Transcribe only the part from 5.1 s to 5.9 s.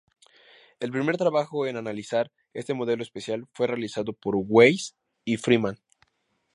y Freeman.